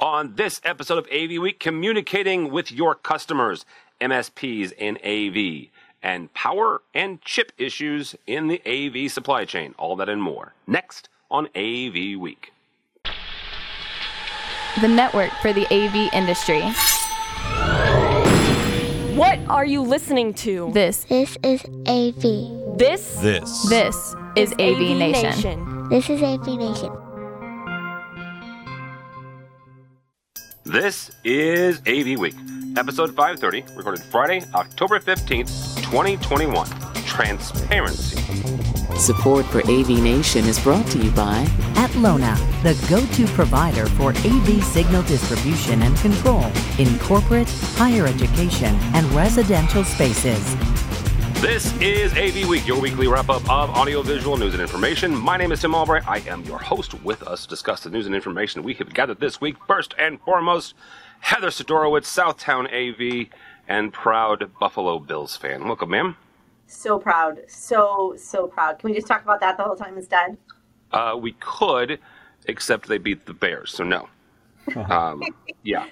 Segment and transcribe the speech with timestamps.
[0.00, 3.64] On this episode of AV Week, communicating with your customers,
[4.00, 9.74] MSPs in AV, and power and chip issues in the AV supply chain.
[9.76, 10.54] All that and more.
[10.68, 12.52] Next on AV Week.
[14.80, 16.62] The network for the AV industry.
[19.16, 20.70] What are you listening to?
[20.72, 22.78] This This is AV.
[22.78, 23.68] This This.
[23.68, 25.88] this is AV, Nation.
[25.88, 27.07] This is AV Nation.
[30.68, 32.34] This is AV Week,
[32.76, 36.66] episode 530, recorded Friday, October 15th, 2021.
[37.06, 38.20] Transparency.
[38.98, 44.62] Support for AV Nation is brought to you by Atlona, the go-to provider for AV
[44.62, 46.44] signal distribution and control
[46.78, 50.54] in corporate, higher education, and residential spaces.
[51.40, 55.14] This is AV Week, your weekly wrap up of audiovisual news and information.
[55.14, 56.06] My name is Tim Albright.
[56.08, 59.20] I am your host with us to discuss the news and information we have gathered
[59.20, 59.54] this week.
[59.68, 60.74] First and foremost,
[61.20, 63.28] Heather Sidorowicz, Southtown AV,
[63.68, 65.64] and proud Buffalo Bills fan.
[65.66, 66.16] Welcome, ma'am.
[66.66, 67.38] So proud.
[67.46, 68.80] So, so proud.
[68.80, 70.36] Can we just talk about that the whole time instead?
[70.92, 72.00] Uh, we could,
[72.46, 74.08] except they beat the Bears, so no.
[74.76, 75.22] Um,
[75.62, 75.86] yeah,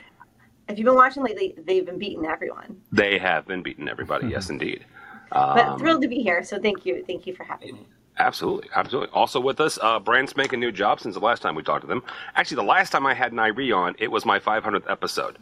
[0.69, 2.83] If you've been watching lately, they've been beating everyone.
[2.93, 4.85] they have been beating everybody, yes, indeed.
[5.31, 6.43] But Um, thrilled to be here.
[6.45, 7.05] So thank you.
[7.07, 7.87] Thank you for having me.
[8.19, 9.11] Absolutely, absolutely.
[9.13, 11.83] Also with us, uh, Brand's making a new job since the last time we talked
[11.83, 12.03] to them.
[12.35, 15.37] Actually, the last time I had Nairi on, it was my 500th episode.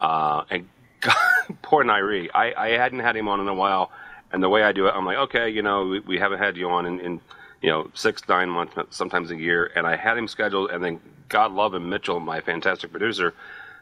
[0.00, 0.68] Uh, and
[1.00, 1.16] God,
[1.62, 3.90] poor Nairi, I, I hadn't had him on in a while.
[4.32, 6.56] And the way I do it, I'm like, okay, you know, we, we haven't had
[6.56, 7.20] you on in, in,
[7.62, 9.72] you know, six, nine months, sometimes a year.
[9.74, 13.34] And I had him scheduled, and then God love him, Mitchell, my fantastic producer,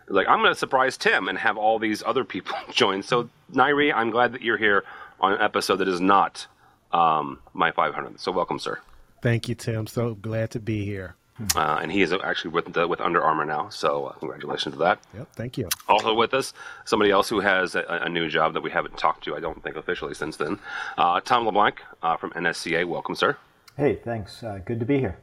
[0.09, 3.03] like, I'm going to surprise Tim and have all these other people join.
[3.03, 4.85] So, Nairi, I'm glad that you're here
[5.21, 6.47] on an episode that is not
[6.93, 8.21] um, my 500.
[8.21, 8.79] So, welcome, sir.
[9.23, 9.87] Thank you, Tim.
[9.87, 11.17] So glad to be here.
[11.55, 13.69] Uh, and he is actually with the, with Under Armour now.
[13.69, 14.99] So, uh, congratulations to that.
[15.15, 15.69] Yep, thank you.
[15.89, 16.53] Also with us,
[16.85, 19.63] somebody else who has a, a new job that we haven't talked to, I don't
[19.63, 20.59] think officially since then.
[20.97, 22.87] Uh, Tom LeBlanc uh, from NSCA.
[22.87, 23.37] Welcome, sir.
[23.77, 24.43] Hey, thanks.
[24.43, 25.17] Uh, good to be here.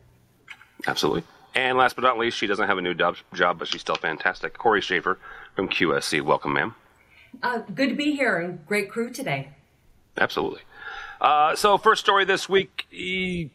[0.87, 1.23] Absolutely.
[1.53, 3.95] And last but not least, she doesn't have a new job, job but she's still
[3.95, 4.57] fantastic.
[4.57, 5.19] Corey Schaefer
[5.55, 6.21] from QSC.
[6.21, 6.75] Welcome, ma'am.
[7.43, 9.49] Uh, good to be here and great crew today.
[10.17, 10.61] Absolutely.
[11.19, 12.85] Uh, so, first story this week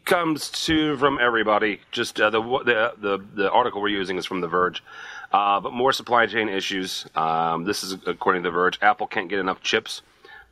[0.05, 1.79] comes to from everybody.
[1.91, 4.83] Just uh, the, the the the article we're using is from The Verge,
[5.31, 7.05] uh, but more supply chain issues.
[7.15, 8.79] Um, this is according to The Verge.
[8.81, 10.01] Apple can't get enough chips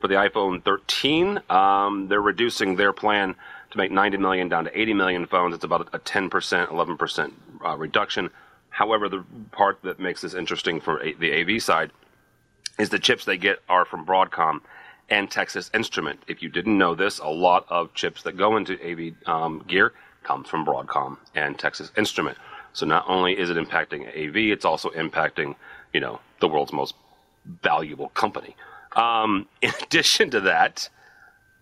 [0.00, 1.40] for the iPhone 13.
[1.50, 3.34] Um, they're reducing their plan
[3.70, 5.54] to make 90 million down to 80 million phones.
[5.54, 7.34] It's about a 10 percent, 11 percent
[7.64, 8.30] uh, reduction.
[8.70, 11.90] However, the part that makes this interesting for the AV side
[12.78, 14.60] is the chips they get are from Broadcom
[15.10, 16.20] and Texas Instrument.
[16.28, 19.92] If you didn't know this, a lot of chips that go into AV um, gear
[20.22, 22.38] comes from Broadcom and Texas Instrument.
[22.72, 25.56] So not only is it impacting AV, it's also impacting,
[25.92, 26.94] you know, the world's most
[27.62, 28.54] valuable company.
[28.96, 30.88] Um, in addition to that,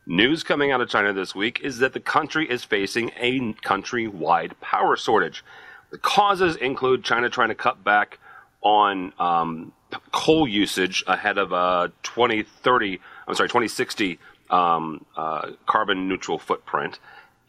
[0.07, 4.61] news coming out of China this week is that the country is facing a country-wide
[4.61, 5.45] power shortage.
[5.91, 8.19] The causes include China trying to cut back
[8.61, 9.73] on um,
[10.13, 14.19] coal usage ahead of a 2030, I'm sorry, 2060
[14.51, 16.99] um, uh, carbon neutral footprint,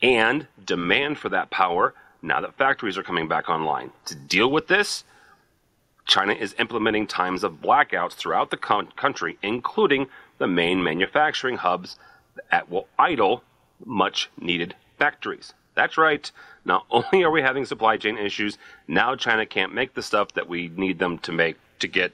[0.01, 3.91] and demand for that power now that factories are coming back online.
[4.05, 5.05] To deal with this,
[6.05, 10.07] China is implementing times of blackouts throughout the con- country, including
[10.37, 11.97] the main manufacturing hubs
[12.51, 13.43] that will idle
[13.85, 15.53] much needed factories.
[15.75, 16.29] That's right.
[16.65, 18.57] Not only are we having supply chain issues,
[18.87, 22.11] now China can't make the stuff that we need them to make to get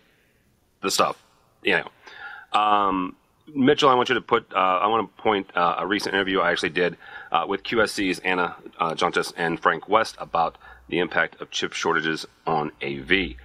[0.81, 1.24] the stuff.
[1.64, 3.16] You know, um,
[3.53, 4.51] Mitchell, I want you to put.
[4.53, 6.97] Uh, I want to point uh, a recent interview I actually did
[7.31, 8.95] uh, with QSC's Anna uh,
[9.38, 10.57] and Frank West about
[10.89, 13.35] the impact of chip shortages on AV.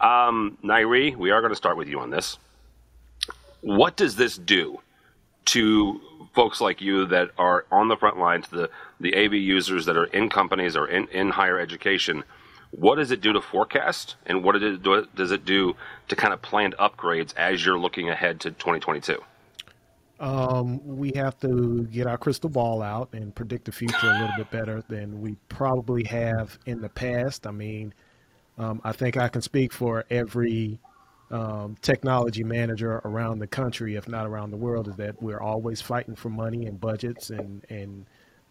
[0.00, 2.38] Um, Nairi, we are going to start with you on this.
[3.60, 4.80] What does this do
[5.46, 6.00] to
[6.34, 10.06] folks like you that are on the front lines, the the AV users that are
[10.06, 12.24] in companies or in, in higher education?
[12.70, 14.52] What does it do to forecast, and what
[15.14, 15.76] does it do
[16.08, 19.22] to kind of planned upgrades as you're looking ahead to 2022?
[20.20, 24.36] Um, we have to get our crystal ball out and predict the future a little
[24.36, 27.46] bit better than we probably have in the past.
[27.46, 27.94] I mean,
[28.58, 30.78] um, I think I can speak for every
[31.30, 35.80] um, technology manager around the country, if not around the world, is that we're always
[35.80, 38.04] fighting for money and budgets and and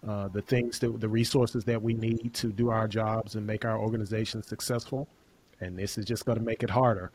[0.07, 3.63] uh, the things that the resources that we need to do our jobs and make
[3.63, 5.07] our organization successful.
[5.59, 7.11] And this is just going to make it harder.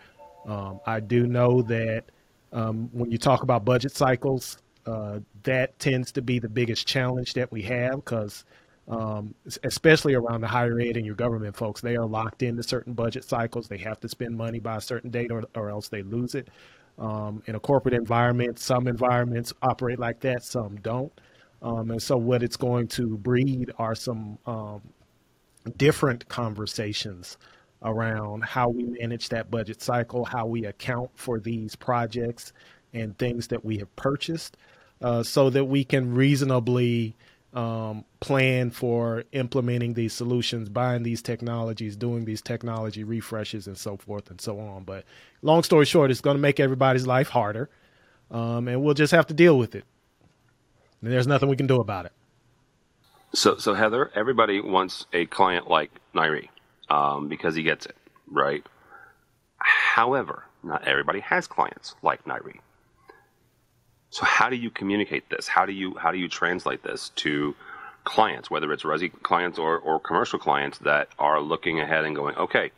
[0.46, 2.04] Um, I do know that
[2.54, 7.34] um, when you talk about budget cycles, uh, that tends to be the biggest challenge
[7.34, 8.44] that we have because
[8.88, 11.80] um, especially around the higher ed and your government folks.
[11.80, 13.68] They are locked into certain budget cycles.
[13.68, 16.48] They have to spend money by a certain date or, or else they lose it.
[16.98, 21.12] Um, in a corporate environment, some environments operate like that, some don't.
[21.60, 24.82] Um, and so, what it's going to breed are some um,
[25.76, 27.38] different conversations
[27.84, 32.52] around how we manage that budget cycle, how we account for these projects
[32.92, 34.56] and things that we have purchased,
[35.02, 37.14] uh, so that we can reasonably
[37.52, 43.96] um, plan for implementing these solutions, buying these technologies, doing these technology refreshes, and so
[43.96, 44.84] forth and so on.
[44.84, 45.04] But
[45.42, 47.68] long story short, it's going to make everybody's life harder,
[48.30, 49.84] um, and we'll just have to deal with it.
[51.02, 52.12] And there's nothing we can do about it.
[53.34, 56.48] So, so Heather, everybody wants a client like Nairi
[56.94, 57.96] um, because he gets it,
[58.30, 58.64] right?
[59.58, 62.60] However, not everybody has clients like Nairi.
[64.10, 65.48] So how do you communicate this?
[65.48, 67.54] How do you how do you translate this to
[68.04, 72.36] clients, whether it's resi clients or, or commercial clients that are looking ahead and going,
[72.36, 72.70] okay,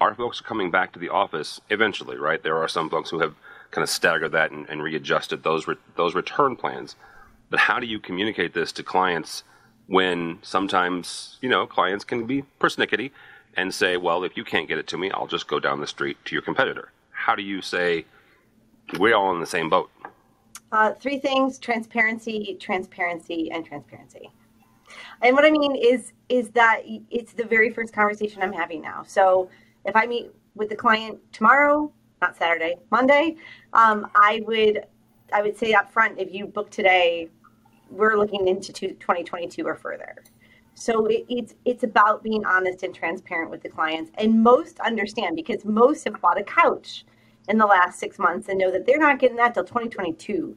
[0.00, 2.42] our folks are coming back to the office eventually, right?
[2.42, 3.34] There are some folks who have
[3.70, 6.96] kind of staggered that and, and readjusted those re- those return plans.
[7.48, 9.44] But how do you communicate this to clients
[9.86, 13.12] when sometimes you know clients can be persnickety
[13.56, 15.86] and say, well, if you can't get it to me, I'll just go down the
[15.86, 16.90] street to your competitor.
[17.10, 18.04] How do you say
[18.98, 19.90] we're all in the same boat?
[20.72, 24.30] Uh, three things: transparency, transparency, and transparency.
[25.20, 29.04] And what I mean is is that it's the very first conversation I'm having now.
[29.06, 29.50] So
[29.84, 33.36] if I meet with the client tomorrow, not Saturday, Monday,
[33.72, 34.86] um, I would
[35.32, 37.28] I would say up front, if you book today,
[37.90, 40.22] we're looking into 2022 or further.
[40.74, 45.36] So it, it's it's about being honest and transparent with the clients, and most understand
[45.36, 47.04] because most have bought a couch
[47.48, 50.56] in the last six months and know that they're not getting that till 2022.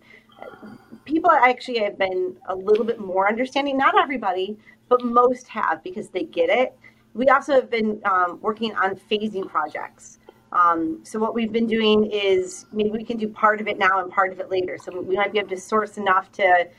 [1.04, 3.78] People actually have been a little bit more understanding.
[3.78, 4.58] Not everybody,
[4.90, 6.78] but most have because they get it.
[7.14, 10.20] We also have been um, working on phasing projects.
[10.52, 14.02] Um, so what we've been doing is maybe we can do part of it now
[14.02, 14.78] and part of it later.
[14.78, 16.70] So we might be able to source enough to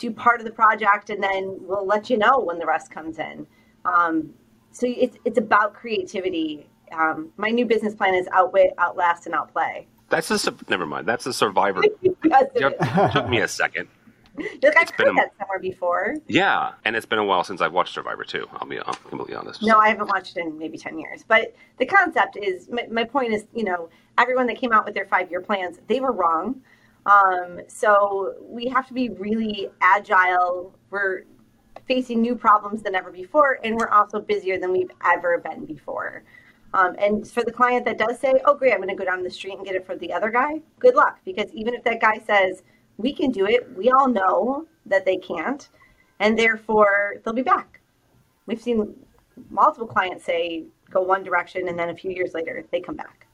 [0.00, 3.18] do part of the project, and then we'll let you know when the rest comes
[3.18, 3.46] in.
[3.84, 4.34] Um,
[4.72, 9.86] so it's it's about creativity um, my new business plan is outwit, outlast, and outplay.
[10.08, 11.06] That's a never mind.
[11.06, 11.82] That's a survivor.
[13.12, 13.88] took me a second.
[14.36, 16.16] Look, I've heard a, that somewhere before.
[16.26, 18.48] Yeah, and it's been a while since I've watched Survivor too.
[18.54, 19.62] I'll be I'll completely honest.
[19.62, 21.24] No, I haven't watched it in maybe ten years.
[21.26, 24.94] But the concept is my, my point is, you know, everyone that came out with
[24.94, 26.62] their five year plans, they were wrong.
[27.10, 30.72] Um, so we have to be really agile.
[30.90, 31.24] We're
[31.88, 36.22] facing new problems than ever before, and we're also busier than we've ever been before.
[36.72, 39.24] Um, and for the client that does say, oh, great, I'm going to go down
[39.24, 41.18] the street and get it for the other guy, good luck.
[41.24, 42.62] Because even if that guy says,
[42.96, 45.68] we can do it, we all know that they can't.
[46.20, 47.80] And therefore, they'll be back.
[48.46, 48.94] We've seen
[49.50, 53.26] multiple clients say, go one direction, and then a few years later, they come back.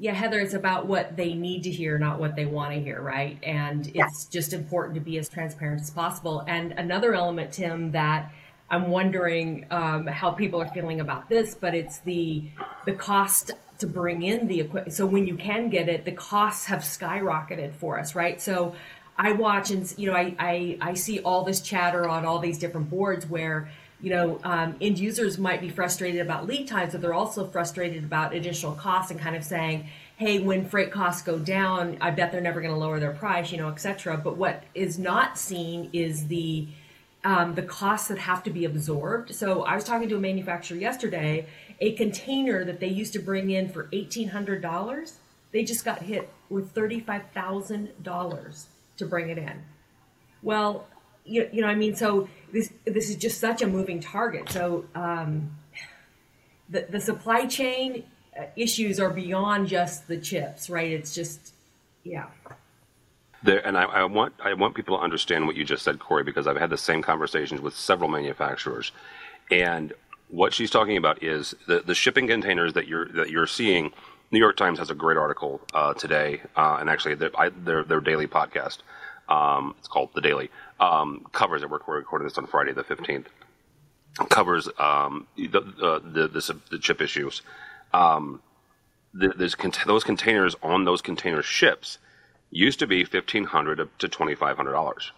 [0.00, 3.02] Yeah, Heather, it's about what they need to hear, not what they want to hear,
[3.02, 3.38] right?
[3.42, 4.28] And it's yes.
[4.30, 6.42] just important to be as transparent as possible.
[6.46, 8.32] And another element, Tim, that
[8.70, 12.44] I'm wondering um, how people are feeling about this, but it's the
[12.86, 13.50] the cost
[13.80, 14.94] to bring in the equipment.
[14.94, 18.40] So when you can get it, the costs have skyrocketed for us, right?
[18.40, 18.74] So
[19.18, 22.58] I watch and you know I I, I see all this chatter on all these
[22.58, 23.70] different boards where
[24.02, 28.04] you know um, end users might be frustrated about lead times, but they're also frustrated
[28.04, 32.30] about additional costs and kind of saying, hey, when freight costs go down, I bet
[32.32, 34.16] they're never going to lower their price, you know, et cetera.
[34.16, 36.68] But what is not seen is the
[37.24, 39.34] um, the costs that have to be absorbed.
[39.34, 41.46] So I was talking to a manufacturer yesterday,
[41.80, 45.12] a container that they used to bring in for $1,800,
[45.52, 48.64] they just got hit with $35,000
[48.96, 49.62] to bring it in.
[50.42, 50.86] Well,
[51.30, 54.50] you, you know, what I mean, so this this is just such a moving target.
[54.50, 55.56] So um,
[56.68, 58.04] the the supply chain
[58.38, 60.90] uh, issues are beyond just the chips, right?
[60.90, 61.54] It's just,
[62.04, 62.26] yeah.
[63.42, 66.24] There, and I, I, want I want people to understand what you just said, Corey,
[66.24, 68.92] because I've had the same conversations with several manufacturers,
[69.50, 69.92] and
[70.28, 73.92] what she's talking about is the, the shipping containers that you're that you're seeing.
[74.32, 77.32] New York Times has a great article uh, today, uh, and actually their,
[77.64, 78.78] their, their daily podcast,
[79.28, 81.70] um, it's called The Daily, um, covers it.
[81.70, 83.28] We're recording this on Friday the fifteenth.
[84.28, 87.42] Covers um, the, uh, the, the, the chip issues.
[87.94, 88.42] Um,
[89.14, 89.54] the,
[89.86, 91.98] those containers on those container ships
[92.50, 95.12] used to be fifteen hundred to twenty five hundred dollars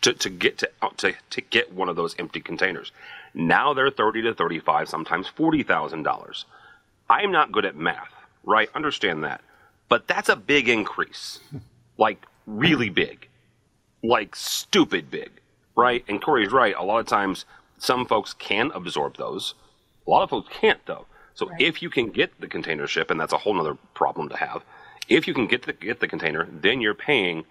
[0.00, 2.90] to, to get to, to to get one of those empty containers.
[3.34, 6.44] Now they're thirty to thirty five, sometimes forty thousand dollars.
[7.08, 8.12] I'm not good at math,
[8.44, 8.68] right?
[8.74, 9.40] Understand that,
[9.88, 11.38] but that's a big increase,
[11.96, 13.27] like really big,
[14.02, 15.30] like stupid big,
[15.76, 16.04] right?
[16.08, 16.74] And Corey's right.
[16.76, 17.44] A lot of times,
[17.78, 19.54] some folks can absorb those.
[20.06, 21.06] A lot of folks can't, though.
[21.34, 21.60] So right.
[21.60, 24.64] if you can get the container ship, and that's a whole other problem to have,
[25.08, 27.44] if you can get the get the container, then you're paying,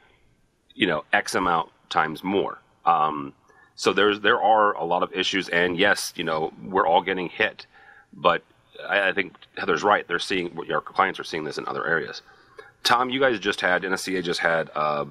[0.76, 2.60] you know, X amount times more.
[2.86, 3.34] Um,
[3.76, 7.30] so there's there are a lot of issues, and yes, you know, we're all getting
[7.30, 7.66] hit,
[8.14, 8.44] but
[8.88, 10.08] I, I think Heather's right.
[10.08, 12.22] They're seeing our clients are seeing this in other areas.
[12.84, 15.06] Tom, you guys just had NSCA just had uh,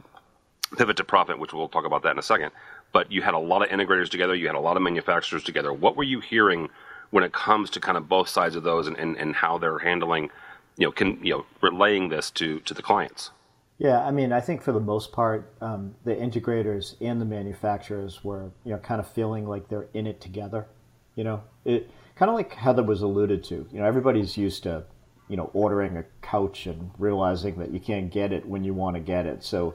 [0.76, 2.52] pivot to profit, which we'll talk about that in a second.
[2.92, 4.34] But you had a lot of integrators together.
[4.34, 5.72] You had a lot of manufacturers together.
[5.72, 6.68] What were you hearing
[7.10, 9.78] when it comes to kind of both sides of those and, and, and how they're
[9.78, 10.30] handling,
[10.76, 13.30] you know, can you know relaying this to to the clients?
[13.78, 18.24] Yeah, I mean, I think for the most part, um, the integrators and the manufacturers
[18.24, 20.66] were, you know, kind of feeling like they're in it together.
[21.14, 23.66] You know, it kind of like Heather was alluded to.
[23.70, 24.84] You know, everybody's used to,
[25.28, 28.96] you know, ordering a couch and realizing that you can't get it when you want
[28.96, 29.44] to get it.
[29.44, 29.74] So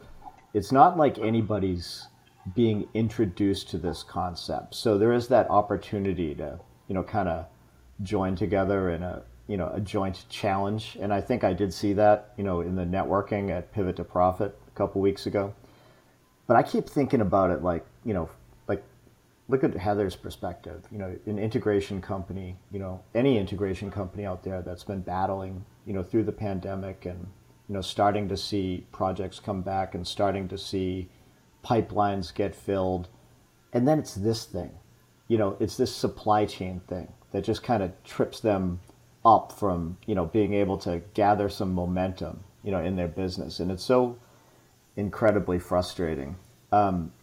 [0.53, 2.07] it's not like anybody's
[2.55, 4.75] being introduced to this concept.
[4.75, 7.45] So there is that opportunity to, you know, kind of
[8.01, 10.97] join together in a, you know, a joint challenge.
[10.99, 14.03] And I think I did see that, you know, in the networking at Pivot to
[14.03, 15.53] Profit a couple weeks ago.
[16.47, 18.29] But I keep thinking about it like, you know,
[18.67, 18.83] like
[19.47, 20.83] look at Heather's perspective.
[20.91, 25.63] You know, an integration company, you know, any integration company out there that's been battling,
[25.85, 27.27] you know, through the pandemic and
[27.71, 31.07] you know, starting to see projects come back and starting to see
[31.63, 33.07] pipelines get filled.
[33.71, 34.71] And then it's this thing,
[35.29, 38.81] you know, it's this supply chain thing that just kind of trips them
[39.23, 43.61] up from, you know, being able to gather some momentum, you know, in their business.
[43.61, 44.17] And it's so
[44.97, 46.35] incredibly frustrating.
[46.73, 47.13] Um,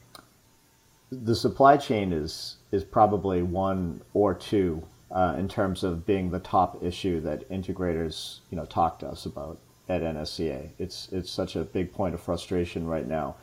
[1.12, 6.40] the supply chain is is probably one or two uh, in terms of being the
[6.40, 10.68] top issue that integrators, you know, talk to us about at NSCA.
[10.78, 13.36] It's it's such a big point of frustration right now.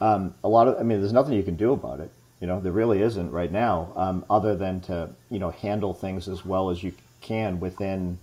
[0.00, 2.10] Um, a lot of, I mean, there's nothing you can do about it.
[2.40, 6.28] You know, there really isn't right now, um, other than to you know handle things
[6.28, 8.18] as well as you can within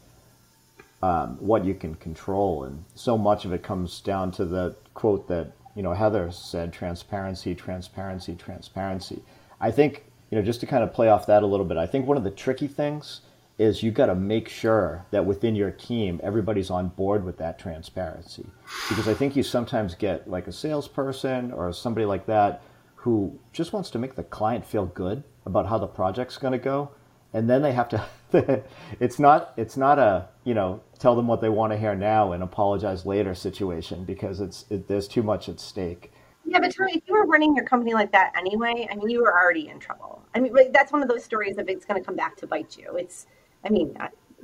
[1.03, 2.63] um, what you can control.
[2.63, 6.71] And so much of it comes down to the quote that you know Heather said:
[6.71, 9.21] transparency, transparency, transparency.
[9.59, 11.75] I think you know just to kind of play off that a little bit.
[11.75, 13.19] I think one of the tricky things
[13.57, 17.57] is you've got to make sure that within your team everybody's on board with that
[17.57, 18.45] transparency
[18.89, 22.61] because i think you sometimes get like a salesperson or somebody like that
[22.95, 26.57] who just wants to make the client feel good about how the project's going to
[26.57, 26.89] go
[27.33, 28.03] and then they have to
[28.99, 32.33] it's not it's not a you know tell them what they want to hear now
[32.33, 36.11] and apologize later situation because it's it, there's too much at stake
[36.47, 39.21] yeah, but Tony, if you were running your company like that anyway, I mean, you
[39.21, 40.21] were already in trouble.
[40.35, 42.77] I mean, that's one of those stories of it's going to come back to bite
[42.77, 42.95] you.
[42.97, 43.25] It's
[43.65, 43.97] I mean,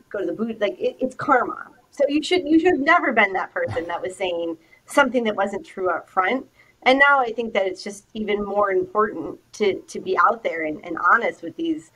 [0.10, 0.60] go to the boot.
[0.60, 1.68] Like it, it's karma.
[1.92, 5.36] So you should you should have never been that person that was saying something that
[5.36, 6.46] wasn't true up front.
[6.84, 10.64] And now I think that it's just even more important to to be out there
[10.64, 11.92] and, and honest with these.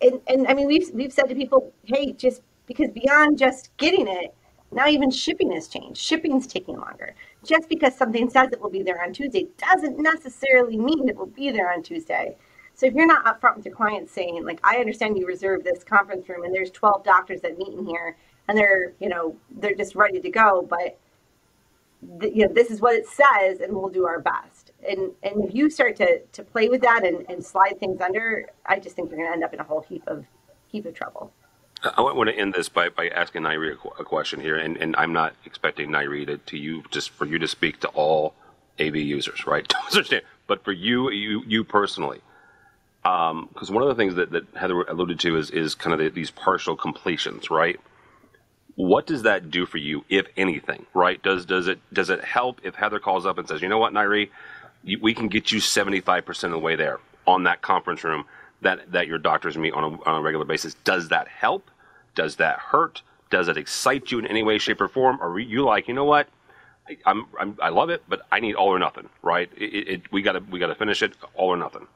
[0.00, 4.08] And, and I mean, we've we've said to people, hey, just because beyond just getting
[4.08, 4.34] it,
[4.72, 6.00] now even shipping has changed.
[6.00, 7.14] Shipping's taking longer.
[7.44, 11.26] Just because something says it will be there on Tuesday doesn't necessarily mean it will
[11.26, 12.36] be there on Tuesday.
[12.82, 15.84] So if you're not upfront with your clients saying, like, I understand you reserve this
[15.84, 18.16] conference room and there's 12 doctors that meet in here
[18.48, 20.98] and they're, you know, they're just ready to go, but
[22.20, 24.72] you know, this is what it says and we'll do our best.
[24.88, 28.50] And and if you start to to play with that and, and slide things under,
[28.66, 30.24] I just think you're going to end up in a whole heap of
[30.66, 31.32] heap of trouble.
[31.84, 35.12] I want to end this by, by asking Nairi a, question here, and, and I'm
[35.12, 38.34] not expecting Nairi to, to you just for you to speak to all
[38.80, 39.72] AV users, right?
[39.92, 42.20] understand, but for you, you you personally,
[43.02, 45.98] because um, one of the things that, that Heather alluded to is is kind of
[45.98, 47.80] the, these partial completions, right?
[48.76, 50.86] What does that do for you, if anything?
[50.94, 51.22] Right?
[51.22, 53.92] Does does it does it help if Heather calls up and says, you know what,
[53.92, 54.30] Nairi,
[55.00, 58.24] we can get you seventy five percent of the way there on that conference room
[58.60, 60.74] that that your doctors meet on a, on a regular basis?
[60.84, 61.70] Does that help?
[62.14, 63.02] Does that hurt?
[63.30, 65.18] Does it excite you in any way, shape, or form?
[65.20, 66.28] Or are you like, you know what?
[66.88, 67.26] I, I'm
[67.60, 69.50] i love it, but I need all or nothing, right?
[69.56, 71.86] It, it, we gotta we gotta finish it all or nothing.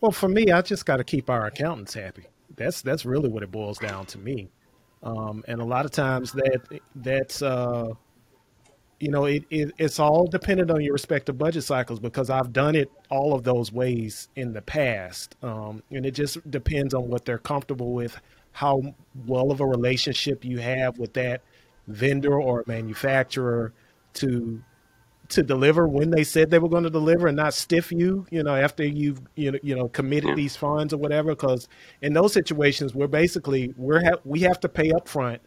[0.00, 2.24] Well, for me, I just got to keep our accountants happy.
[2.56, 4.50] That's that's really what it boils down to me.
[5.02, 7.88] Um, and a lot of times that that's uh,
[9.00, 12.74] you know it, it, it's all dependent on your respective budget cycles because I've done
[12.74, 17.24] it all of those ways in the past, um, and it just depends on what
[17.24, 18.18] they're comfortable with,
[18.52, 18.82] how
[19.26, 21.42] well of a relationship you have with that
[21.88, 23.72] vendor or manufacturer
[24.14, 24.62] to
[25.28, 28.42] to deliver when they said they were going to deliver and not stiff you, you
[28.42, 31.30] know, after you've you know you know committed these funds or whatever.
[31.30, 31.68] Because
[32.02, 35.40] in those situations, we're basically we're ha- we have to pay up front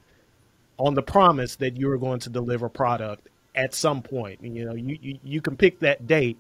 [0.77, 4.39] on the promise that you're going to deliver product at some point.
[4.41, 6.37] You know, you, you you can pick that date,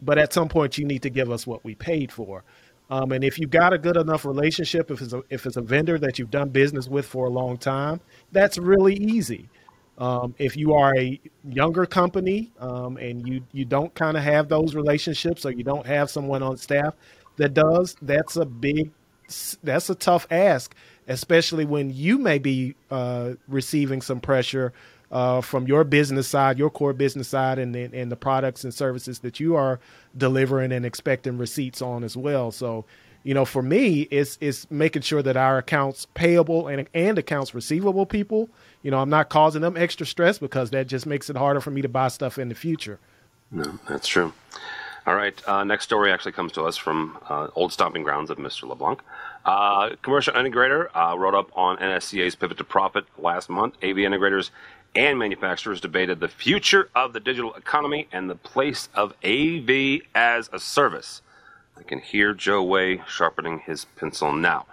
[0.00, 2.44] but at some point you need to give us what we paid for.
[2.90, 5.62] Um, and if you've got a good enough relationship, if it's a, if it's a
[5.62, 8.00] vendor that you've done business with for a long time,
[8.30, 9.48] that's really easy.
[9.98, 14.48] Um, if you are a younger company um, and you you don't kind of have
[14.48, 16.94] those relationships or you don't have someone on staff
[17.36, 18.90] that does, that's a big
[19.62, 20.74] that's a tough ask,
[21.08, 24.72] especially when you may be uh, receiving some pressure
[25.10, 29.20] uh, from your business side, your core business side, and, and the products and services
[29.20, 29.78] that you are
[30.16, 32.50] delivering and expecting receipts on as well.
[32.50, 32.84] So,
[33.24, 37.54] you know, for me, it's it's making sure that our accounts payable and and accounts
[37.54, 38.50] receivable people,
[38.82, 41.70] you know, I'm not causing them extra stress because that just makes it harder for
[41.70, 43.00] me to buy stuff in the future.
[43.50, 44.32] No, that's true.
[45.06, 45.48] All right.
[45.48, 48.66] Uh, next story actually comes to us from uh, old stomping grounds of Mr.
[48.68, 49.00] LeBlanc.
[49.44, 53.74] Uh, commercial integrator uh, wrote up on NSCA's pivot to profit last month.
[53.82, 54.50] AV integrators
[54.94, 60.48] and manufacturers debated the future of the digital economy and the place of AV as
[60.52, 61.20] a service.
[61.76, 64.66] I can hear Joe Way sharpening his pencil now.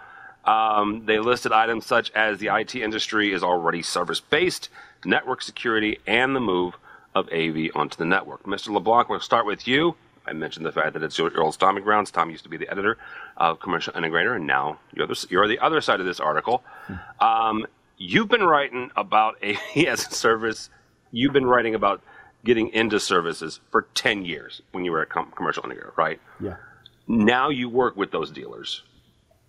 [0.46, 4.70] Um, they listed items such as the IT industry is already service based,
[5.06, 6.76] network security, and the move
[7.14, 8.44] of AV onto the network.
[8.44, 8.70] Mr.
[8.70, 9.96] LeBlanc, we'll start with you.
[10.26, 12.12] I mentioned the fact that it's your old stomping grounds.
[12.12, 12.98] Tom used to be the editor
[13.38, 16.64] of Commercial Integrator, and now you're the, you're the other side of this article.
[17.20, 17.66] Um,
[17.98, 20.70] you've been writing about AV as a service.
[21.12, 22.02] You've been writing about
[22.46, 26.20] getting into services for 10 years when you were a com- Commercial Integrator, right?
[26.40, 26.56] Yeah.
[27.12, 28.84] Now you work with those dealers.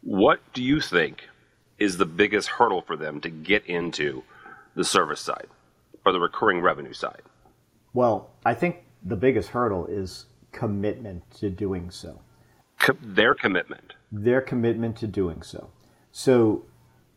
[0.00, 1.28] What do you think
[1.78, 4.24] is the biggest hurdle for them to get into
[4.74, 5.46] the service side
[6.04, 7.22] or the recurring revenue side?
[7.94, 12.20] Well, I think the biggest hurdle is commitment to doing so.
[12.80, 13.94] Co- their commitment.
[14.10, 15.70] Their commitment to doing so.
[16.10, 16.64] So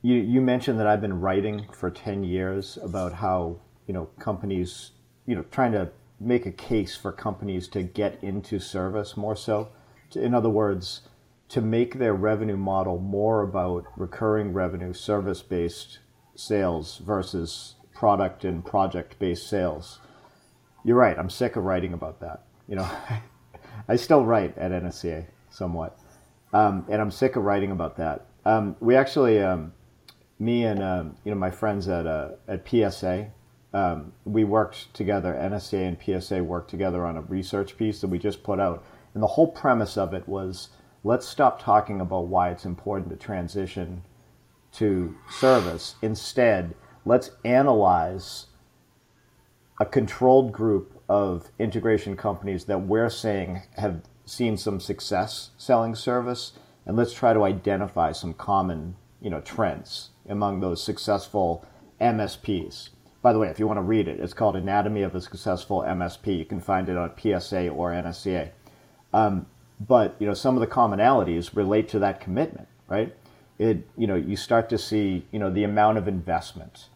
[0.04, 4.92] you, you mentioned that I've been writing for 10 years about how, you know, companies,
[5.25, 9.70] you know, trying to make a case for companies to get into service more so.
[10.15, 11.01] In other words,
[11.50, 16.00] to make their revenue model more about recurring revenue, service based
[16.36, 20.00] sales versus product and project based sales.
[20.83, 21.18] You're right.
[21.18, 22.44] I'm sick of writing about that.
[22.68, 22.90] You know,
[23.87, 25.98] I still write at NSCA somewhat,
[26.53, 28.25] um, and I'm sick of writing about that.
[28.46, 29.74] Um, we actually, um,
[30.37, 33.31] me and um, you know my friends at uh, at PSA,
[33.74, 35.33] um, we worked together.
[35.33, 38.83] NSCA and PSA worked together on a research piece that we just put out,
[39.16, 40.70] and the whole premise of it was
[41.04, 44.04] let's stop talking about why it's important to transition
[44.74, 45.96] to service.
[46.01, 46.75] Instead,
[47.06, 48.48] let's analyze
[49.80, 56.54] a controlled group of integration companies that we're saying have seen some success selling service,
[56.86, 61.66] and let's try to identify some common, you know, trends among those successful
[62.01, 62.90] MSPs.
[63.22, 65.82] By the way, if you want to read it, it's called Anatomy of a Successful
[65.82, 66.38] MSP.
[66.38, 68.51] You can find it on PSA or NSCA.
[69.16, 69.46] Um,
[69.80, 73.16] but you know, some of the commonalities relate to that commitment, right?
[73.58, 76.90] It, you know, you start to see, you know, the amount of investment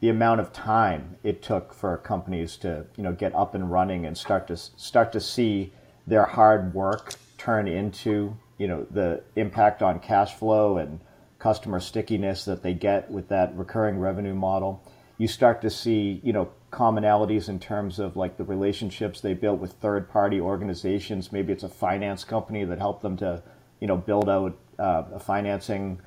[0.00, 4.06] the amount of time it took for companies to you know get up and running
[4.06, 5.72] and start to start to see
[6.06, 11.00] their hard work turn into you know the impact on cash flow and
[11.38, 14.82] customer stickiness that they get with that recurring revenue model
[15.18, 19.58] you start to see you know commonalities in terms of like the relationships they built
[19.58, 21.32] with third party organizations.
[21.32, 23.42] Maybe it's a finance company that helped them to
[23.80, 26.00] you know build out uh, a financing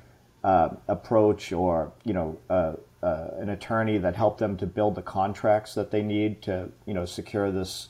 [0.44, 5.02] uh, approach or you know uh, uh, an attorney that helped them to build the
[5.02, 7.88] contracts that they need to you know secure this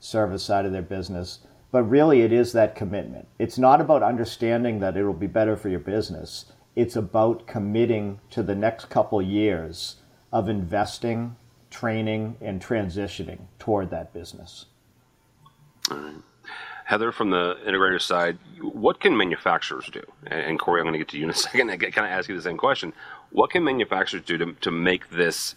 [0.00, 1.40] service side of their business.
[1.70, 3.28] But really it is that commitment.
[3.38, 6.46] It's not about understanding that it will be better for your business.
[6.74, 9.96] It's about committing to the next couple years
[10.32, 11.36] of investing
[11.72, 14.66] training and transitioning toward that business
[15.90, 16.16] All right.
[16.86, 20.02] Heather, from the integrator side, what can manufacturers do?
[20.26, 21.70] And Corey, I'm going to get to you in a second.
[21.70, 22.92] I kind of ask you the same question.
[23.30, 25.56] What can manufacturers do to, to make this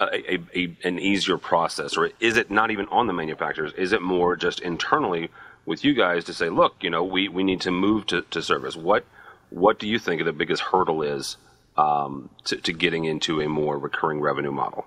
[0.00, 3.72] a, a, a, an easier process, or is it not even on the manufacturers?
[3.74, 5.30] Is it more just internally
[5.66, 8.42] with you guys to say, look, you know, we, we need to move to, to
[8.42, 8.76] service?
[8.76, 9.04] What
[9.50, 11.36] what do you think the biggest hurdle is
[11.78, 14.86] um, to, to getting into a more recurring revenue model?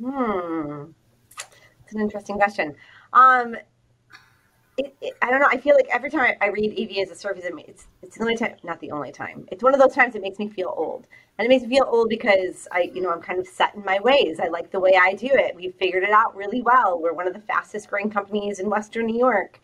[0.00, 0.92] Hmm,
[1.84, 2.76] it's an interesting question.
[3.12, 3.56] Um,
[4.76, 5.46] it, it, I don't know.
[5.48, 8.22] I feel like every time I, I read AV as a service, it's it's the
[8.22, 9.46] only time, not the only time.
[9.52, 11.06] It's one of those times that makes me feel old,
[11.38, 13.84] and it makes me feel old because I, you know, I'm kind of set in
[13.84, 14.40] my ways.
[14.40, 15.54] I like the way I do it.
[15.54, 17.00] We figured it out really well.
[17.00, 19.60] We're one of the fastest growing companies in Western New York,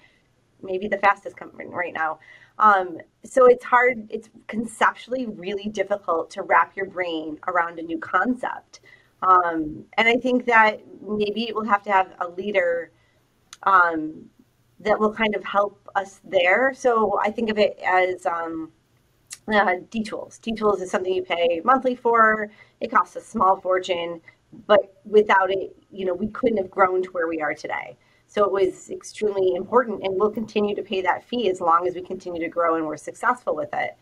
[0.63, 2.19] maybe the fastest company right now.
[2.59, 4.07] Um, so it's hard.
[4.11, 8.81] It's conceptually really difficult to wrap your brain around a new concept,
[9.23, 12.91] um, and I think that maybe it will have to have a leader.
[13.65, 14.31] Um,
[14.81, 16.73] that will kind of help us there.
[16.75, 18.73] So I think of it as um,
[19.53, 20.39] uh, D-Tools.
[20.39, 22.51] D-Tools is something you pay monthly for.
[22.81, 24.21] It costs a small fortune,
[24.67, 27.97] but without it, you know, we couldn't have grown to where we are today.
[28.27, 31.95] So it was extremely important, and we'll continue to pay that fee as long as
[31.95, 33.97] we continue to grow and we're successful with it.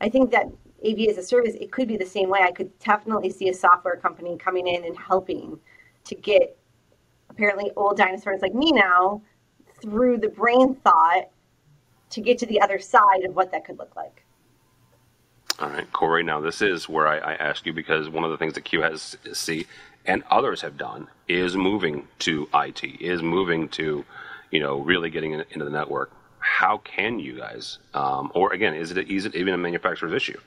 [0.00, 0.46] I think that
[0.86, 2.40] AV as a service, it could be the same way.
[2.40, 5.58] I could definitely see a software company coming in and helping
[6.04, 6.56] to get
[7.30, 9.22] apparently old dinosaurs like me now
[9.80, 11.28] through the brain thought
[12.10, 14.22] to get to the other side of what that could look like.
[15.58, 16.22] All right, Corey.
[16.22, 18.82] Now this is where I, I ask you because one of the things that Q
[18.82, 19.66] has see
[20.04, 24.04] and others have done is moving to IT, is moving to,
[24.50, 26.10] you know, really getting in, into the network.
[26.38, 30.40] How can you guys, um, or again, is it is it even a manufacturer's issue,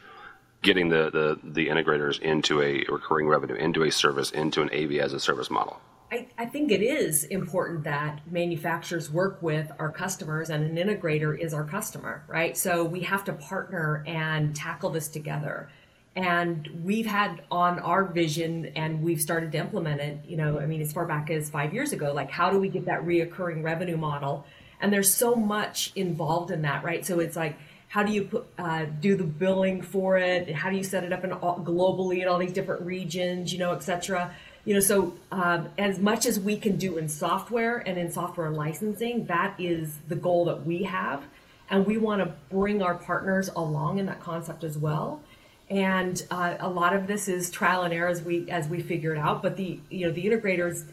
[0.65, 4.93] getting the, the the integrators into a recurring revenue, into a service, into an AV
[4.99, 5.79] as a service model?
[6.11, 11.37] I, I think it is important that manufacturers work with our customers and an integrator
[11.37, 12.55] is our customer, right?
[12.55, 15.69] So we have to partner and tackle this together.
[16.15, 20.65] And we've had on our vision and we've started to implement it, you know, I
[20.67, 23.63] mean, as far back as five years ago, like how do we get that reoccurring
[23.63, 24.45] revenue model?
[24.79, 27.05] And there's so much involved in that, right?
[27.05, 27.57] So it's like,
[27.95, 30.53] how do you put, uh, do the billing for it?
[30.53, 33.57] How do you set it up in all, globally in all these different regions, you
[33.57, 34.35] know, et cetera?
[34.65, 38.49] you know so um, as much as we can do in software and in software
[38.49, 41.23] licensing that is the goal that we have
[41.69, 45.21] and we want to bring our partners along in that concept as well
[45.69, 49.13] and uh, a lot of this is trial and error as we as we figure
[49.13, 50.85] it out but the you know the integrators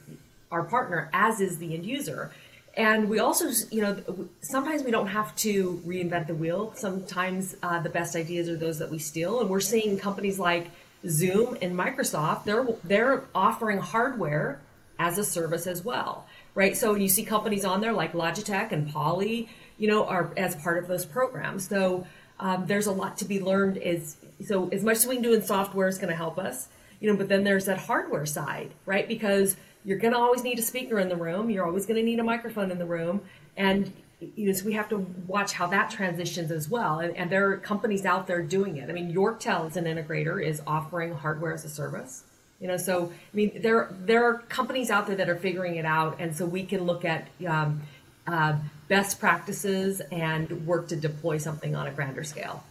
[0.51, 2.31] our partner as is the end user
[2.75, 3.97] and we also you know
[4.41, 8.79] sometimes we don't have to reinvent the wheel sometimes uh, the best ideas are those
[8.79, 10.71] that we steal and we're seeing companies like
[11.09, 14.61] Zoom and Microsoft, they're they're offering hardware
[14.99, 16.77] as a service as well, right?
[16.77, 20.79] So you see companies on there like Logitech and Poly, you know, are as part
[20.79, 21.69] of those programs.
[21.69, 22.07] So
[22.39, 23.79] um, there's a lot to be learned.
[23.79, 26.69] Is so as much as we can do in software is going to help us,
[27.01, 29.09] you know, but then there's that hardware side, right?
[29.09, 31.51] Because you're going to always need a speaker in the room.
[31.51, 33.23] You're always going to need a microphone in the room,
[33.57, 33.93] and
[34.37, 37.01] you know, so we have to watch how that transitions as well.
[37.01, 38.89] And, and, there are companies out there doing it.
[38.89, 42.23] I mean, Yorktel as an integrator is offering hardware as a service.
[42.61, 45.85] You know, so I mean, there there are companies out there that are figuring it
[45.85, 47.83] out, and so we can look at um,
[48.29, 52.63] uh, best practices and work to deploy something on a grander scale.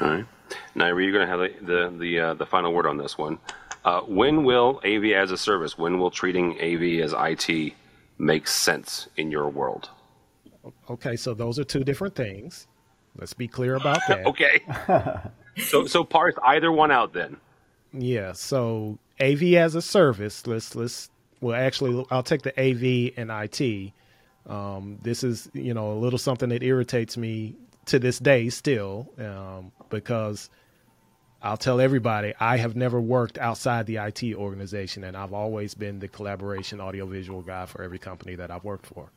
[0.00, 0.24] All right,
[0.74, 3.38] Nairi, you're going to have the the the, uh, the, final word on this one.
[3.84, 5.76] Uh, when will AV as a service?
[5.76, 7.74] When will treating AV as IT
[8.18, 9.90] make sense in your world?
[10.88, 12.68] Okay, so those are two different things.
[13.16, 14.26] Let's be clear about that.
[14.26, 14.60] okay.
[15.64, 17.36] so so parse either one out then.
[17.92, 18.32] Yeah.
[18.32, 20.46] So AV as a service.
[20.46, 23.92] Let's let's well actually I'll take the AV and IT.
[24.46, 29.08] Um, this is you know a little something that irritates me to this day still
[29.18, 30.48] um, because
[31.42, 35.98] I'll tell everybody I have never worked outside the IT organization and I've always been
[35.98, 39.10] the collaboration audiovisual guy for every company that I've worked for.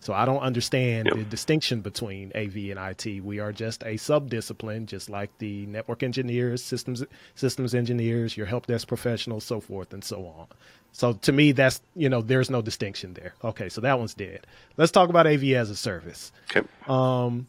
[0.00, 1.14] So I don't understand yep.
[1.14, 3.22] the distinction between AV and IT.
[3.22, 7.04] We are just a sub-discipline, just like the network engineers, systems
[7.36, 10.48] systems engineers, your help desk professionals, so forth and so on.
[10.90, 13.34] So to me, that's you know, there's no distinction there.
[13.44, 14.44] Okay, so that one's dead.
[14.76, 16.32] Let's talk about AV as a service.
[16.50, 16.66] Okay.
[16.88, 17.46] Um,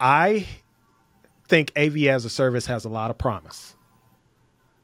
[0.00, 0.46] I
[1.48, 3.74] think AV as a service has a lot of promise.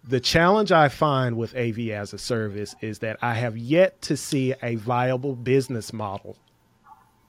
[0.05, 4.17] The challenge I find with AV as a service is that I have yet to
[4.17, 6.37] see a viable business model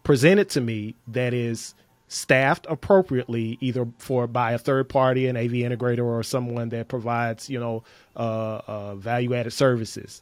[0.04, 1.76] presented to me that is
[2.08, 7.50] staffed appropriately, either for by a third party, an AV integrator, or someone that provides
[7.50, 7.84] you know
[8.16, 10.22] uh, uh, value added services,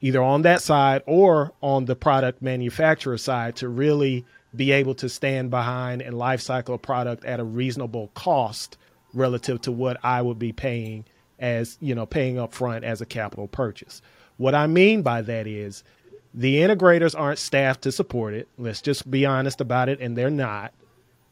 [0.00, 4.24] either on that side or on the product manufacturer side, to really
[4.56, 8.76] be able to stand behind and life cycle a product at a reasonable cost
[9.12, 11.04] relative to what I would be paying
[11.38, 14.00] as you know paying up front as a capital purchase.
[14.36, 15.84] What I mean by that is
[16.34, 18.48] the integrators aren't staffed to support it.
[18.58, 20.72] Let's just be honest about it, and they're not.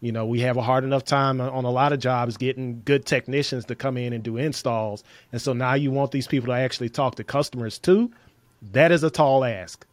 [0.01, 3.07] You know, we have a hard enough time on a lot of jobs getting good
[3.07, 5.03] technicians to come in and do installs.
[5.33, 8.11] And so now you want these people to actually talk to customers too.
[8.73, 9.87] That is a tall ask.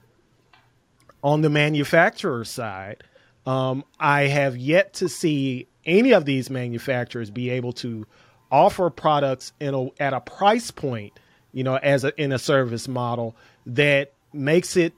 [1.23, 3.03] On the manufacturer side,
[3.45, 8.05] um, I have yet to see any of these manufacturers be able to
[8.51, 11.13] offer products a, at a price point,
[11.53, 14.93] you know, as a, in a service model that makes it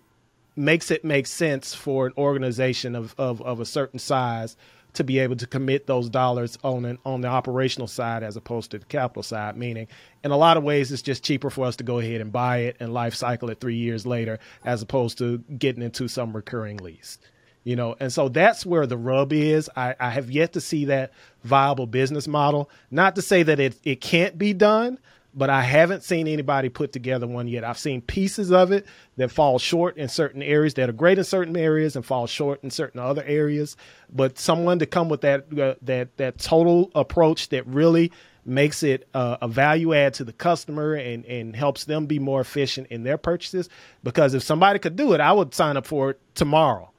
[0.56, 4.56] makes it make sense for an organization of, of, of a certain size
[4.94, 8.70] to be able to commit those dollars on an, on the operational side as opposed
[8.70, 9.58] to the capital side.
[9.58, 9.88] Meaning,
[10.24, 12.58] in a lot of ways, it's just cheaper for us to go ahead and buy
[12.58, 16.78] it and life cycle it three years later, as opposed to getting into some recurring
[16.78, 17.18] lease.
[17.64, 19.70] You know, and so that's where the rub is.
[19.76, 22.70] I, I have yet to see that viable business model.
[22.92, 25.00] Not to say that it, it can't be done,
[25.34, 27.64] but I haven't seen anybody put together one yet.
[27.64, 28.86] I've seen pieces of it
[29.18, 32.64] that fall short in certain areas that are great in certain areas and fall short
[32.64, 33.76] in certain other areas.
[34.12, 38.12] But someone to come with that uh, that that total approach that really
[38.46, 42.42] makes it uh, a value add to the customer and and helps them be more
[42.42, 43.70] efficient in their purchases.
[44.04, 46.93] Because if somebody could do it, I would sign up for it tomorrow.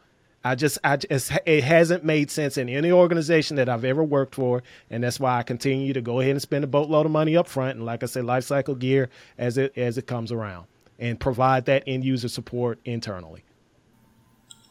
[0.45, 4.35] I just, I just, it hasn't made sense in any organization that I've ever worked
[4.35, 7.35] for, and that's why I continue to go ahead and spend a boatload of money
[7.35, 10.67] up front, and like I said, life cycle gear as it as it comes around,
[10.99, 13.43] and provide that end user support internally.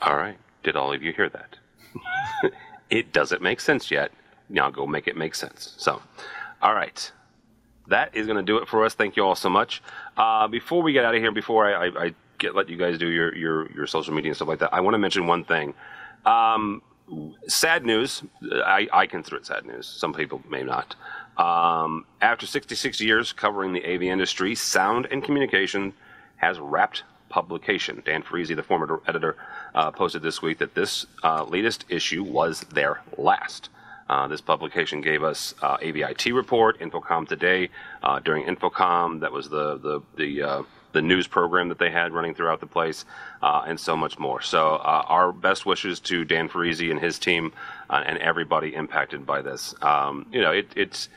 [0.02, 1.58] All right, did all of you hear that?
[2.92, 4.12] it doesn't make sense yet.
[4.50, 5.74] Now go make it make sense.
[5.78, 6.04] So,
[6.62, 7.12] all right,
[7.88, 8.94] that is going to do it for us.
[8.94, 9.82] Thank you all so much.
[10.18, 12.98] Uh, before we get out of here, before I, I, I get let you guys
[12.98, 14.74] do your your your social media and stuff like that.
[14.74, 15.74] I want to mention one thing.
[16.26, 16.82] Um,
[17.48, 18.24] sad news.
[18.42, 19.88] I, I consider it sad news.
[19.88, 20.96] Some people may not.
[21.38, 25.94] Um, after 66 years covering the AV industry, Sound and Communication
[26.38, 28.02] has wrapped publication.
[28.06, 29.36] Dan Ferrisi, the former editor,
[29.74, 33.70] uh, posted this week that this uh, latest issue was their last.
[34.10, 37.70] Uh, this publication gave us uh, AVIT report, InfoComm Today.
[38.04, 42.14] Uh, during InfoComm, that was the the the uh, the news program that they had
[42.14, 43.04] running throughout the place,
[43.42, 44.42] uh, and so much more.
[44.42, 47.52] So, uh, our best wishes to Dan Ferrisi and his team
[47.90, 49.76] uh, and everybody impacted by this.
[49.82, 51.10] Um, you know, it, it's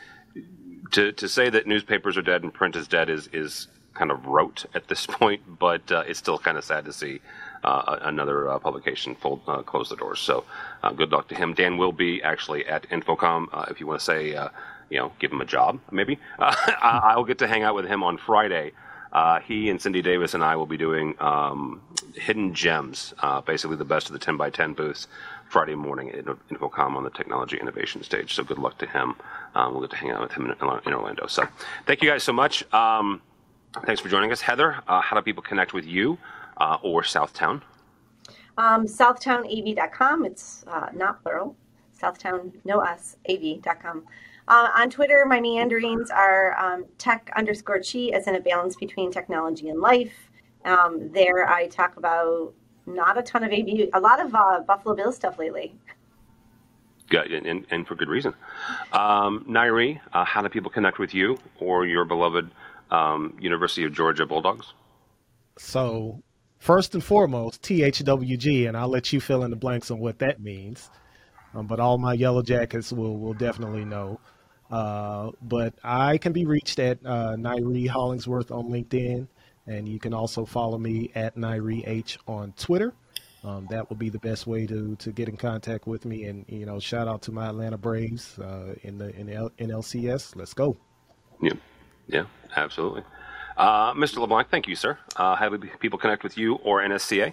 [0.92, 4.26] to to say that newspapers are dead and print is dead is is kind of
[4.26, 7.20] rote at this point, but uh, it's still kind of sad to see.
[7.64, 10.20] Uh, another uh, publication fold, close the doors.
[10.20, 10.44] So,
[10.94, 11.52] good luck to him.
[11.52, 13.70] Dan will be actually at InfoComm.
[13.72, 14.28] if you want to say,
[14.88, 16.16] you know, give him a job, maybe.
[16.38, 18.72] I'll get to hang out with him on Friday
[19.16, 21.80] uh, he and Cindy Davis and I will be doing um,
[22.14, 25.08] hidden gems, uh, basically the best of the 10 by 10 booths,
[25.48, 28.34] Friday morning at InfoComm on the technology innovation stage.
[28.34, 29.14] So good luck to him.
[29.54, 31.26] Um, we'll get to hang out with him in, in Orlando.
[31.28, 31.48] So
[31.86, 32.62] thank you guys so much.
[32.74, 33.22] Um,
[33.86, 34.82] thanks for joining us, Heather.
[34.86, 36.18] Uh, how do people connect with you
[36.58, 37.62] uh, or Southtown?
[38.58, 40.26] Um, SouthtownAV.com.
[40.26, 41.56] It's uh, not plural.
[41.98, 44.04] Southtown, no us, AV.com.
[44.48, 49.10] Uh, on Twitter, my meanderings are um, tech underscore chi, as in a balance between
[49.10, 50.12] technology and life.
[50.64, 52.54] Um, there, I talk about
[52.86, 55.74] not a ton of AV, a lot of uh, Buffalo Bill stuff lately.
[57.08, 58.34] Good, and, and, for good reason.
[58.92, 62.50] Um, Nairi, uh, how do people connect with you or your beloved
[62.90, 64.74] um, University of Georgia Bulldogs?
[65.56, 66.20] So,
[66.58, 70.40] first and foremost, THWG, and I'll let you fill in the blanks on what that
[70.40, 70.90] means.
[71.54, 74.20] Um, but all my Yellow Jackets will, will definitely know.
[74.70, 79.28] Uh, but I can be reached at uh, Nairi Hollingsworth on LinkedIn,
[79.66, 82.92] and you can also follow me at Nairi H on Twitter.
[83.44, 86.24] Um, that will be the best way to to get in contact with me.
[86.24, 90.34] And you know, shout out to my Atlanta Braves uh, in the in L- NLCS.
[90.34, 90.76] Let's go.
[91.40, 91.52] Yeah,
[92.08, 92.24] yeah,
[92.56, 93.02] absolutely.
[93.56, 94.18] Uh, Mr.
[94.18, 94.98] LeBlanc, thank you, sir.
[95.14, 97.32] Uh, how do people connect with you or NSCA?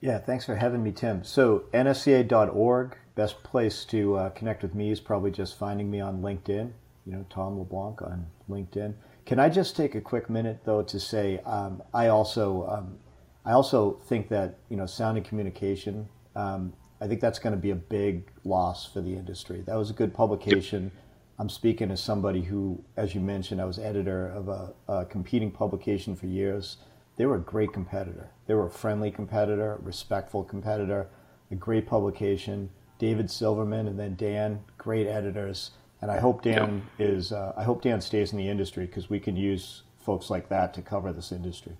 [0.00, 1.22] Yeah, thanks for having me, Tim.
[1.22, 6.22] So nsca.org best place to uh, connect with me is probably just finding me on
[6.22, 6.70] LinkedIn.
[7.04, 8.94] You know, Tom LeBlanc on LinkedIn.
[9.26, 12.98] Can I just take a quick minute though to say um, I also um,
[13.44, 16.08] I also think that you know sound and communication.
[16.36, 19.62] Um, I think that's going to be a big loss for the industry.
[19.66, 20.92] That was a good publication.
[21.38, 25.50] I'm speaking as somebody who, as you mentioned, I was editor of a, a competing
[25.50, 26.76] publication for years.
[27.16, 28.30] They were a great competitor.
[28.46, 31.08] They were a friendly competitor, respectful competitor,
[31.50, 32.70] a great publication
[33.02, 35.72] David Silverman, and then Dan, great editors.
[36.00, 37.08] And I hope Dan yep.
[37.08, 37.32] is.
[37.32, 40.72] Uh, I hope Dan stays in the industry because we can use folks like that
[40.74, 41.72] to cover this industry.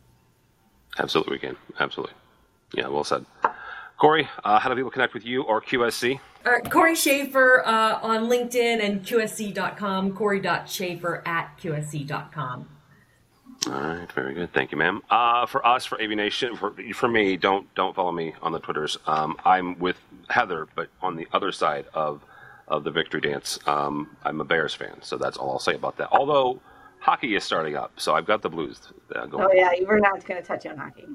[0.98, 1.56] Absolutely, we can.
[1.78, 2.14] Absolutely.
[2.74, 3.24] Yeah, well said.
[3.98, 6.18] Corey, uh, how do people connect with you or QSC?
[6.44, 10.14] Uh, Corey Schaefer uh, on LinkedIn and QSC.com.
[10.14, 12.68] Corey.Schaefer at QSC.com.
[13.68, 14.52] All right, very good.
[14.52, 15.02] Thank you, ma'am.
[15.08, 18.58] Uh, for us, for AV Nation, for for me, don't don't follow me on the
[18.58, 18.98] Twitters.
[19.06, 19.96] Um, I'm with
[20.30, 22.22] Heather, but on the other side of
[22.66, 23.58] of the victory dance.
[23.66, 26.08] Um, I'm a Bears fan, so that's all I'll say about that.
[26.10, 26.60] Although
[26.98, 28.80] hockey is starting up, so I've got the Blues
[29.14, 29.44] uh, going.
[29.44, 31.06] Oh yeah, you were not going to touch on hockey.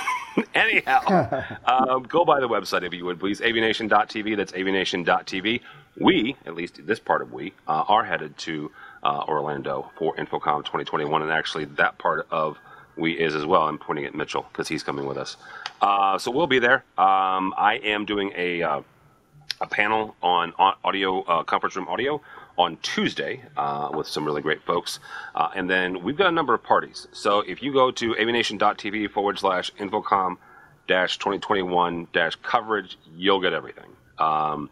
[0.54, 3.40] Anyhow, um, go by the website if you would please.
[3.40, 4.36] AVNation.tv.
[4.36, 5.60] That's avnation.tv.
[6.00, 10.58] We, at least this part of we, uh, are headed to uh, Orlando for InfoComm
[10.58, 12.58] 2021, and actually that part of
[12.96, 13.62] we is as well.
[13.62, 15.36] I'm pointing at Mitchell because he's coming with us.
[15.80, 16.84] Uh, so we'll be there.
[16.98, 18.82] Um, I am doing a uh,
[19.60, 22.20] a panel on audio uh, conference room audio
[22.58, 24.98] on Tuesday uh, with some really great folks,
[25.34, 27.08] uh, and then we've got a number of parties.
[27.12, 30.36] So if you go to avnation.tv forward slash InfoComm
[30.88, 33.90] 2021 dash coverage, you'll get everything.
[34.18, 34.68] Um,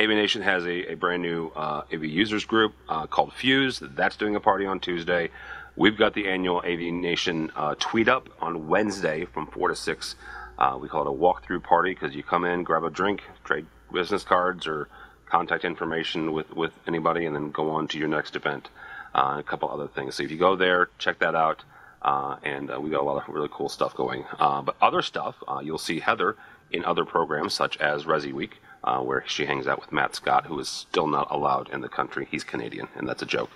[0.00, 3.82] AV Nation has a, a, brand new uh, AV users group uh, called Fuse.
[3.82, 5.28] That's doing a party on Tuesday.
[5.76, 10.16] We've got the annual AV Nation uh, tweet up on Wednesday from 4 to 6.
[10.58, 13.66] Uh, we call it a walkthrough party because you come in, grab a drink, trade
[13.92, 14.88] business cards or
[15.26, 18.70] contact information with, with anybody, and then go on to your next event.
[19.14, 20.14] Uh, a couple other things.
[20.14, 21.62] So if you go there, check that out.
[22.00, 24.24] Uh, and we got a lot of really cool stuff going.
[24.38, 26.36] But other stuff, you'll see Heather
[26.70, 30.46] in other programs such as Resi Week, uh, where she hangs out with Matt Scott,
[30.46, 32.26] who is still not allowed in the country.
[32.30, 33.50] He's Canadian, and that's a joke.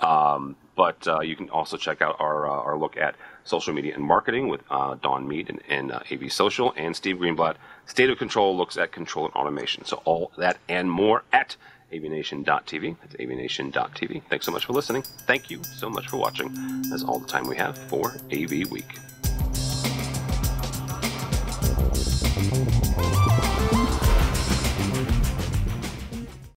[0.00, 4.48] Um, but you can also check out our our look at social media and marketing
[4.48, 7.56] with Don Mead and, and AV Social, and Steve Greenblatt.
[7.86, 9.84] State of Control looks at control and automation.
[9.84, 11.56] So all that and more at
[11.92, 12.96] avnation.tv.
[13.00, 14.22] That's avnation.tv.
[14.28, 15.02] Thanks so much for listening.
[15.02, 16.52] Thank you so much for watching.
[16.90, 18.98] That's all the time we have for AV Week.